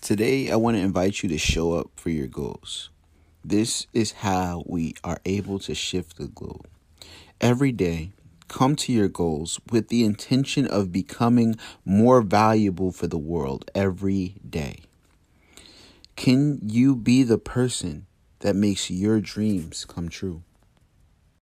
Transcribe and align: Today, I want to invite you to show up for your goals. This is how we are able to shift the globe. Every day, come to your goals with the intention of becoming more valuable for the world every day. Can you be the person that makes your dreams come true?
Today, 0.00 0.50
I 0.50 0.56
want 0.56 0.78
to 0.78 0.82
invite 0.82 1.22
you 1.22 1.28
to 1.28 1.36
show 1.36 1.74
up 1.74 1.90
for 1.94 2.08
your 2.08 2.26
goals. 2.26 2.88
This 3.44 3.86
is 3.92 4.12
how 4.12 4.64
we 4.66 4.94
are 5.04 5.20
able 5.26 5.58
to 5.60 5.74
shift 5.74 6.16
the 6.16 6.26
globe. 6.26 6.66
Every 7.38 7.70
day, 7.70 8.12
come 8.48 8.76
to 8.76 8.92
your 8.92 9.08
goals 9.08 9.60
with 9.70 9.88
the 9.88 10.04
intention 10.04 10.66
of 10.66 10.90
becoming 10.90 11.56
more 11.84 12.22
valuable 12.22 12.92
for 12.92 13.08
the 13.08 13.18
world 13.18 13.70
every 13.74 14.36
day. 14.48 14.80
Can 16.16 16.60
you 16.62 16.96
be 16.96 17.22
the 17.22 17.38
person 17.38 18.06
that 18.38 18.56
makes 18.56 18.90
your 18.90 19.20
dreams 19.20 19.84
come 19.84 20.08
true? 20.08 20.42